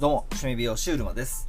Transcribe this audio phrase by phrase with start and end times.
[0.00, 1.46] どうも、趣味美容師うるまです。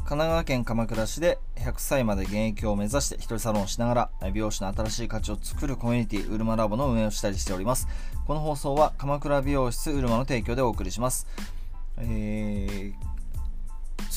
[0.00, 7.88] 神奈川県鎌倉市で100歳まで現役を目指して一人サロンをしながら美容師の新しい価値を作るコミュニティうるまラボの運営をしたりしております。
[8.26, 11.26] この放送は鎌倉美容室うるまの提供でお送りします。
[11.96, 12.92] えー、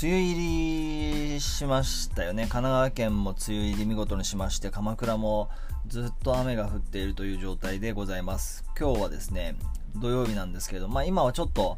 [0.04, 2.44] 梅雨入りしましたよね。
[2.44, 5.50] 神奈川県も梅雨入り見事にしまして、鎌倉も
[5.88, 8.66] ずっと雨が降っているという状態でございます。
[8.78, 9.56] 今日はですね、
[9.96, 11.78] 土曜日なんですけれど、まあ今はちょっと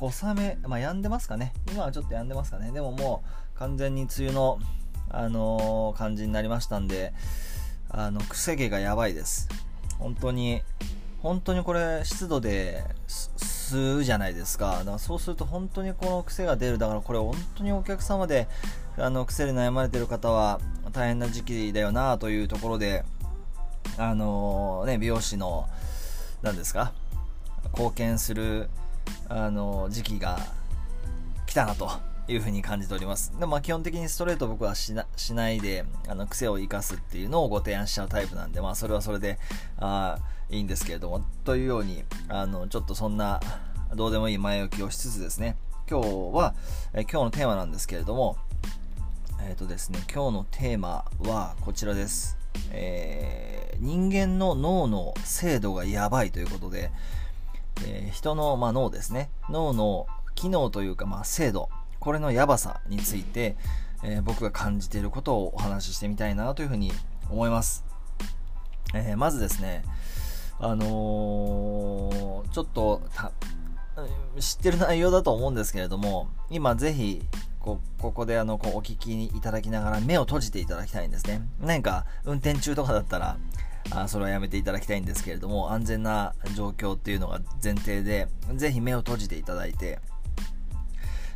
[0.00, 1.52] 小雨、まあ、止んでますかね。
[1.70, 2.72] 今はちょっと止んでますかね。
[2.72, 3.22] でもも
[3.54, 4.58] う完全に梅雨の、
[5.10, 7.12] あのー、感じになりましたんで、
[7.90, 9.48] あの、癖毛がやばいです。
[9.98, 10.62] 本当に、
[11.18, 14.78] 本当にこれ湿度で吸うじゃないですか。
[14.78, 16.78] だからそうすると本当にこの癖が出る。
[16.78, 18.48] だからこれ本当にお客様で、
[18.96, 20.60] あの、癖で悩まれてる方は
[20.92, 23.04] 大変な時期だよなというところで、
[23.98, 25.68] あのー、ね、美容師の、
[26.40, 26.94] 何ですか
[27.74, 28.70] 貢献する
[29.28, 30.38] あの時期が
[31.46, 31.90] 来たなと
[32.28, 33.32] いうふうに感じております。
[33.38, 39.38] でまあ基本的にストレート僕はしないで、あの癖を生かすっていうのをご提案しちゃうタイプなんで、まあそれはそれで、
[39.78, 40.18] あ
[40.50, 43.40] いいんですけれども、というように、あの、ちょっとそんな、
[43.94, 45.56] どうでもいい前置きをしつつですね、
[45.88, 46.54] 今日は、
[46.92, 48.36] え今日のテーマなんですけれども、
[49.42, 52.36] えっ、ー、とですね、今日のテーマはこちらです。
[52.72, 56.90] えー、人間の脳の精度がやばいということで、
[57.86, 59.30] えー、人の、まあ、脳ですね。
[59.48, 61.68] 脳の機能というか、まあ、精度。
[61.98, 63.56] これのやばさについて、
[64.02, 66.92] えー、僕が感じていることをお話ししてみたいなというふうに
[67.30, 67.84] 思います。
[68.94, 69.84] えー、まずですね、
[70.58, 73.02] あのちょっと
[74.38, 77.22] 知ってる内容だと思うんですけれども、今ぜひ、
[77.60, 81.42] こここであのこうお聞きいただきながら目を閉じていただきたいんですね。
[81.60, 83.36] 何か運転中とかだったら、
[83.92, 89.98] あそれはやめていただきたいんですけれども、安全な状況っていうのが前提で、ぜひ目を閉じていただいて、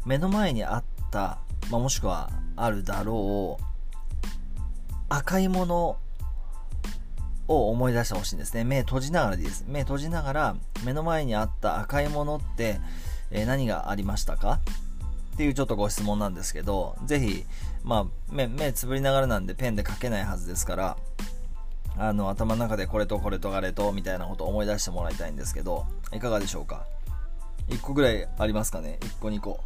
[0.04, 1.38] 目の前にあった、
[1.70, 3.64] まあ、もしくはあるだろう、
[5.08, 5.96] 赤いもの
[7.48, 8.64] を思い出してほしいんですね。
[8.64, 9.64] 目閉じながらでいいです。
[9.66, 12.80] 目閉じながら、目の前にあった赤いものって、
[13.30, 14.60] え、何がありましたか？
[15.34, 17.44] っていうちょっとご質問なんですけど、ぜひ、
[17.82, 20.96] まあ、目、目つぶりながらなんでペンで書けないはずですから、
[21.96, 26.86] あの、頭の中でこれとこれとあれと、みたいなことを思い出してもらいたいんですけど、いかがでしょうか
[27.68, 29.60] ?1 個ぐらいありますかね ?1 個2個。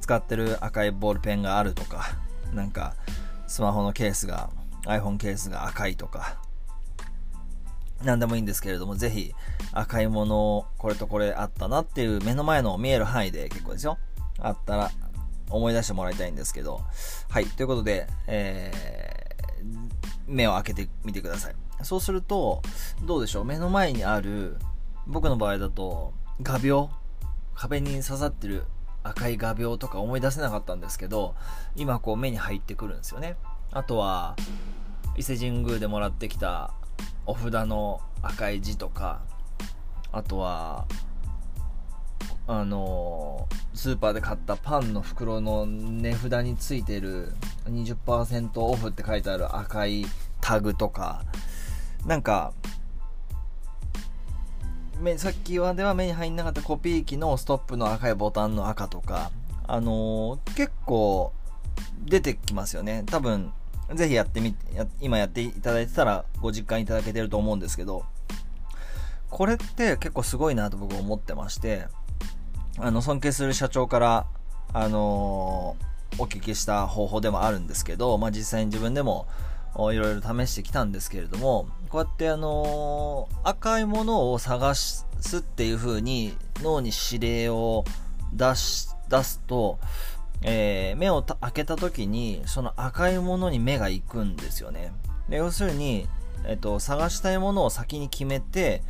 [0.00, 2.16] 使ってる赤いボールペンがあるとか、
[2.54, 2.94] なんか、
[3.46, 4.50] スマホのケースが、
[4.84, 6.38] iPhone ケースが赤いとか、
[8.04, 9.34] 何でもいいんですけれども、ぜひ
[9.72, 13.98] 赤いものを、これとこれあったなっていう目の前の見える範囲で結構ですよ。
[14.38, 14.92] あったら
[15.50, 16.82] 思い出してもらいたいんですけど。
[17.28, 17.46] はい。
[17.46, 19.97] ということで、えー
[20.28, 21.56] 目を開けてみてください。
[21.82, 22.62] そうすると、
[23.02, 23.44] どうでしょう？
[23.44, 24.56] 目の前にある、
[25.06, 26.12] 僕の場合だと、
[26.42, 26.90] 画鋲？
[27.54, 28.64] 壁に刺さってる
[29.02, 31.34] 赤い画鋲とか思い出せなかったんですけど、
[31.74, 33.36] 今こう目に入ってくるんですよね。
[33.72, 34.36] あとは、
[35.16, 36.72] 伊勢神宮でもらってきた
[37.26, 39.20] お札の赤い字とか、
[40.12, 40.86] あとは、
[42.50, 47.34] あのスーパーで買ったパンの袋の値札についてる
[47.66, 50.06] 20%オフって書いてある赤い
[50.40, 51.24] タグとか、
[52.06, 52.54] なんか、
[55.18, 59.30] さっきはでは目に入んなかったコピー機のストップの赤いボタンの赤とか、
[59.66, 61.32] あのー、結構
[62.06, 63.04] 出てきますよね。
[63.06, 63.52] 多分、
[63.94, 68.06] ぜひやってみ、や今やっていただいてたらご実感いただけてると思うんですけど、
[69.28, 71.86] これって結構すごいなと僕思ってまして、
[72.80, 74.26] あの、尊敬する社長から、
[74.72, 79.26] あのー、お聞きした方法でもあるんですけど、まあ、実際に自分でも
[79.76, 85.06] いろいろ試してきたんですけれども、こうやってあのー、赤いものを探す
[85.38, 87.84] っていう風に脳に指令を
[88.32, 89.78] 出し、出すと、
[90.42, 94.92] えー、目を開けた時にその赤いものに目が行くんですよね。
[95.28, 96.06] で要するに、
[96.46, 98.82] えっと、探したいものを先に決めて、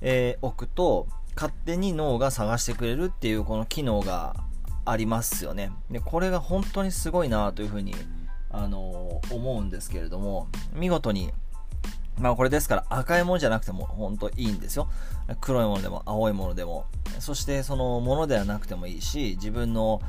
[0.00, 1.06] えー、置くと
[1.38, 4.34] 勝手に脳が探してくれるっていうこの機能が
[4.84, 5.70] ありますよね。
[5.88, 7.94] で、これが本当にすごいなというふうに、
[8.50, 11.30] あのー、思うんですけれども、見事に、
[12.18, 14.90] まあこれですから赤いものじゃなくても本当いいんですよ。
[15.40, 16.86] 黒いものでも青いものでも。
[17.20, 20.02] そしてそのものではなくてもいいし、自分の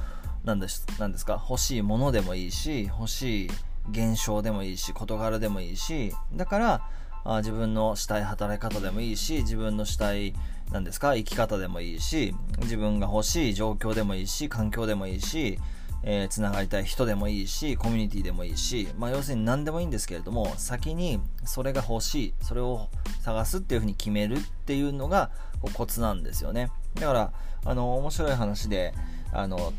[0.46, 3.52] 何です、何ですか、欲しいものでもいいし、欲しい
[3.92, 6.82] 現象でもいいし、事柄でもいいし、だから、
[7.24, 10.34] あ自分のしたい働き方でもいいし、自分のしたい
[10.72, 11.16] 何ですか？
[11.16, 15.60] 生き方でもいいし自分が欲しい状況でもいいし環境でもいいし
[16.02, 22.88] えー、つながりたい人でもいいし、コミュニティでもいいし、まあ、要するに何でもいいんですけれども、先にそれが欲しい、それを
[23.22, 25.30] 探すっていうふうに決めるっていうのが
[25.74, 26.72] コツなんですよね。
[26.96, 27.34] だから、
[27.66, 28.94] あの、面白い話で、
[29.34, 29.74] あの、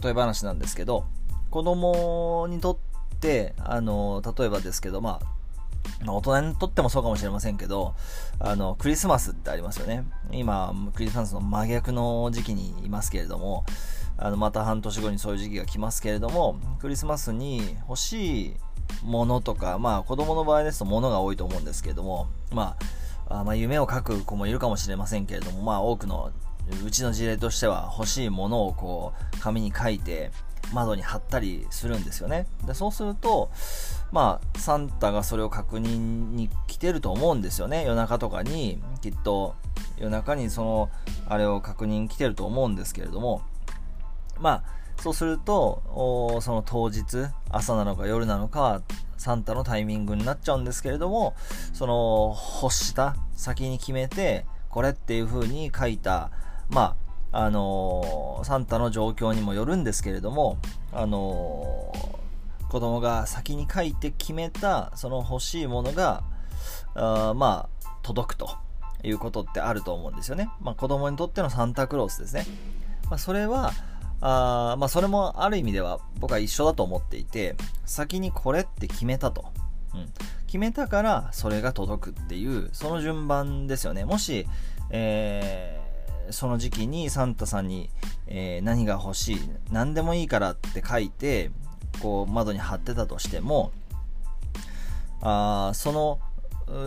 [0.00, 1.06] 例え話なんですけど、
[1.50, 2.78] 子供にと
[3.14, 5.26] って、あの、例えばですけど、まあ、
[6.06, 7.94] 大人にとってもそうかもしれませんけど、
[8.38, 10.04] あの、クリスマスってありますよね。
[10.32, 13.64] 今、クリスマスの真逆の時期にいますけれども、
[14.16, 18.56] あの、また半年後にそういう時期が来ますけれども、クリスマスに欲しい
[19.02, 22.76] ものとか、まあ子供の場合ですと物が多いと思うんですけれども、ま
[23.28, 26.30] あ、あまあ夢を書く子もいるかもしれませんけれども、まあ多くの
[26.84, 30.30] うちの事例としては欲しいものをこう紙に書いて
[30.74, 32.46] 窓に貼ったりするんですよね。
[32.66, 33.50] でそうすると、
[34.12, 37.84] まあ、サンタがそれを確認に来てると思うんですよね。
[37.84, 39.54] 夜中とかに、きっと
[39.96, 40.90] 夜中にその、
[41.26, 43.42] あれを確認来てると思うんですけれども、
[44.38, 44.64] まあ、
[45.00, 48.82] そうすると、その当日、朝なのか夜なのか、
[49.16, 51.34] サンタのタイミングになっちゃうんですけれども、
[51.72, 56.30] その、欲した先に決めて、これっていう風に書いた、
[56.68, 56.96] ま
[57.34, 60.58] あ、の、サンタの状況にもよるんですけれども、
[60.92, 66.22] あのー、子供が先に書いて決めた、その欲しいものが、
[66.94, 68.50] あまあ、届くと
[69.02, 70.48] いうことってあると思うんですよね。
[70.60, 72.46] まあ、子供にとってのサンタクロースですね。
[73.10, 73.72] まあ、それは、
[74.20, 79.46] あまあ、それもある意味では僕は一緒だと思っていて、先にこれって決めたと。
[79.92, 80.12] うん、
[80.46, 84.04] 決めたからそれが届くっていう、その順番ですよね。
[84.04, 84.46] もし、
[84.90, 85.83] えー、
[86.30, 87.90] その時期にサンタさんに、
[88.26, 91.50] えー、何が欲しい、何でもいいからって書いて、
[92.00, 93.72] こう窓に貼ってたとしても、
[95.22, 96.20] あその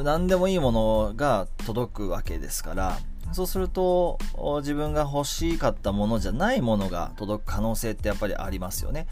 [0.03, 2.97] 何でもいいものが届くわけですから、
[3.31, 4.17] そうすると、
[4.59, 9.07] 自分が欲しかったものじゃないものが届く可能性ってやっぱりありますよね。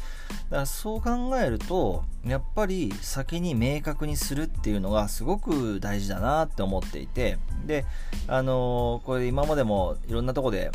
[0.49, 7.85] だからそう考えると、やっぱり先に明確にするっていうのがすごく大事だなって思っていて、で、
[8.27, 10.71] あのー、これ今までもいろんなとこで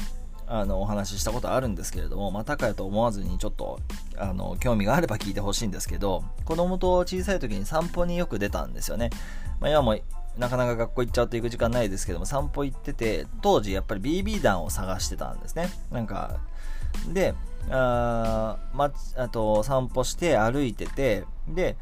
[0.53, 3.79] あのお話ししたことあるんですけれども、まあ、高やと思わずにちょっと
[4.17, 9.11] あの興味があれば聞いてほしいんですけど子供と小さい時に散歩によく出たんですよね、
[9.61, 9.97] まあ、今も
[10.39, 15.71] なかなか学校行っちゃうと行く時間ないですけども、散歩行ってて、当時やっぱり BB 弾を探してたんですね。
[15.91, 16.39] なんか、
[17.09, 17.35] で、
[17.71, 21.77] あま、あと散歩して歩いてて、で、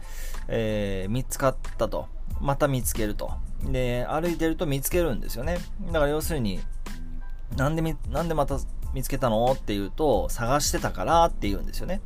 [0.48, 2.06] えー、見つかったと。
[2.40, 3.32] また見つけると。
[3.64, 5.58] で、歩いてると見つけるんですよね。
[5.86, 6.60] だから要するに、
[7.56, 8.58] なんでなんでまた
[8.94, 9.52] 見つけたの？
[9.52, 12.00] って言うと、探してたからって言うんですよね。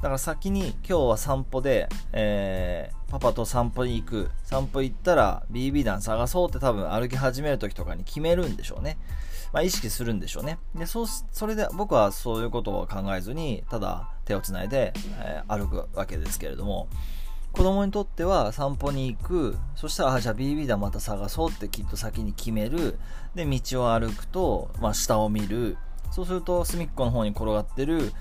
[0.00, 4.30] だから先に今日は散歩で、えー、パパと散歩に行く。
[4.44, 8.96] 散歩行ったら BB 弾探そうって多分歩き始める時とかに決めるんでしょうね。
[9.52, 10.58] まあ意識するんでしょうね。
[10.74, 16.88] で、そう、それで僕はそういうことを考えずに、ただ手をつないで、えー、歩くわけですけれども、
[17.52, 19.58] 子供にとっては散歩に行く。
[19.74, 22.98] そしたら、あ、じゃあ BB 弾また探そうってきっと先に決める。
[23.34, 25.76] で、道を歩くと、まあ下を見る。
[26.10, 28.12] そうすると隅っこの方に転がってる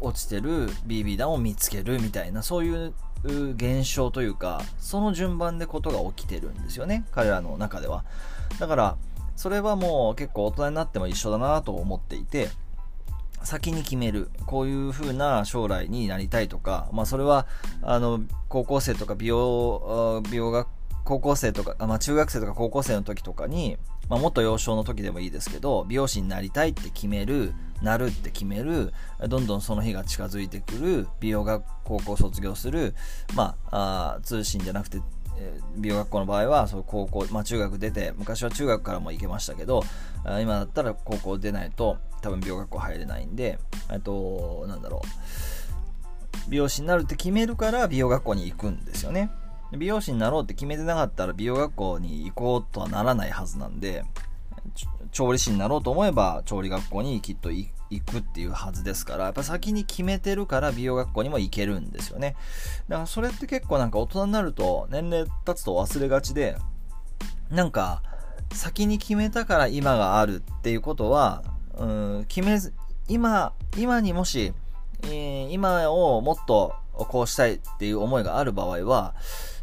[0.00, 2.92] 落ちてる BB 弾を見つけるみたいなそういう
[3.24, 8.04] 現象というかその順番でことが起きてるんですよね彼らの中では
[8.58, 8.96] だから
[9.36, 12.48] それはもう結構大人になっても一緒だなと思っていて
[13.42, 14.30] 先に決める。
[14.46, 17.46] こういう風な将来になりたいとか、まあそれは、
[17.82, 20.68] あの、高校生とか美容、美容学
[21.08, 23.78] 高校生とか、まあ、中学生とか高校生の時とかに、
[24.10, 28.92] まあ、もっと幼少の時でもいいですけど、美容師になりたいって決める、なるって決める、
[29.26, 32.94] どんどんその日が近づいてくる、美容学高校卒業する、
[33.34, 35.00] まあ、あ通信じゃなくて、
[35.78, 39.82] 美容学校の場合は、そう高校、まあ、中学出て、昔は中学からも行けましたけど、
[40.42, 43.58] 今だったら高校出ないと、多分美容学校入れないんで、
[43.90, 45.08] えっと、なんだろう。
[46.50, 49.30] 美容師になるって決めるから美容学校に行くんですよね。
[49.76, 54.04] 美容師になろうって決めてなかったら美容学校に行こうとはならないはずなんで、
[55.12, 57.70] 調理師になろうと思えば調理学校にきっと行
[58.04, 62.36] くっていうはずですから、やっぱ先に決めてるから美容学校にも行けるんですよね。
[62.88, 66.56] だからそれって結構なんか大人になると年齢経つと忘れがちで、
[67.50, 68.02] なんか
[68.52, 71.42] 先に決めたから今があるっていうことは、
[71.76, 71.84] う
[72.20, 72.74] ん、決めず、
[73.08, 74.52] 今、今にもし、
[75.02, 79.14] えー、今をもっとこうしたいっていう思いがある場合は、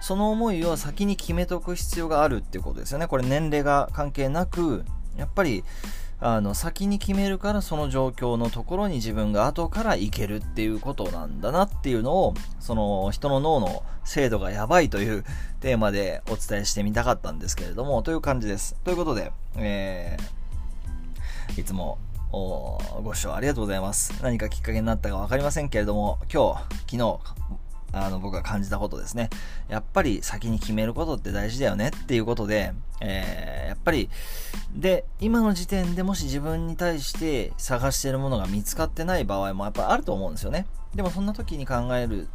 [0.01, 3.07] その思いを先に決めとく必要があるっていうことですよね。
[3.07, 4.85] これ年齢が関係なく、
[5.17, 5.63] やっぱり、
[6.19, 15.25] あの、先に決めるからその状況のところに自分が後から行けるっていうことなんだなっていうのを、その人の脳の精度がやばいという
[15.59, 18.75] テーマでお伝えしてみたかったんですけれども、という感じです。
[18.83, 21.97] ということで、えー、いつも
[22.35, 24.13] ご視聴ありがとうございます。
[24.21, 27.19] 何かきっかけになったか分かりませんけれども、今日、昨日、
[27.93, 29.29] あの僕が感じたことですね。
[29.69, 34.09] やっぱり先に決めることって大事だよねっていうことで、えー、やっぱり、
[34.75, 40.65] で、今の時点でもし自分に対して探してるものが見つかってない場合もやっぱあると思うんですよね。
[40.93, 42.27] でもそんな時に考える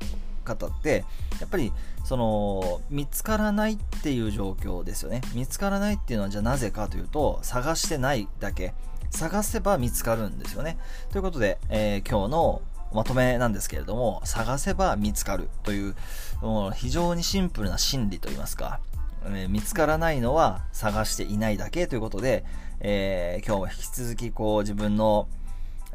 [0.46, 1.04] 方って、
[1.40, 5.20] やっぱり、その、見つからないっていう状況ですよね。
[5.34, 8.72] 見つからないっていうのはじゃあなぜかというと、探してないだけ。
[9.10, 10.78] 探せば見つかるんですよね。
[11.10, 12.62] ということで、えー、今日の
[12.92, 15.94] まとめなんですけれども、探せば見つかるという、
[16.40, 18.80] もう非常にシンプルな心理といいますか、
[19.24, 22.44] えー、見つからないのは探していないだけということで、
[22.80, 25.28] えー、今日も引き続きこう自分の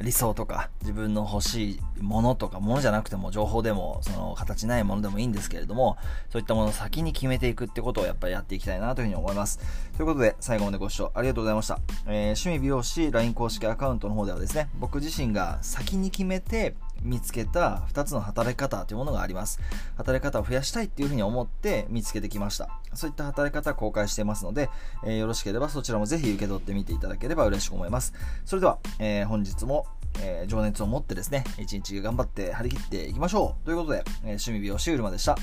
[0.01, 5.97] 理想とか自分の欲しいものとかものじゃなくても情報でもその形ないものでもいいんですけれども
[6.29, 9.59] そういったものを先に決めていくってことをやっぱりやっていきたいなというふうに思います。
[9.95, 19.59] ということで最後までご視聴ありがとうございました、えー、趣味美容師 LINE 公式アカウントの方ではですね僕自身が先に決めて見つけた2つの働き方というものがあります。
[19.97, 22.69] 働き方を増やしたいっていうふうに思って見つけてきました。
[22.93, 24.69] そういった働き方公開していますので、
[25.05, 28.13] えー、よろしければそちらもぜひ受け取ってみていただければ嬉しく思います。
[28.45, 29.85] それでは、えー、本日も、
[30.21, 35.37] えー、情熱を持ってですね、一日頑張って張り切っていきましょうということで、え趣味美容師うるまでした。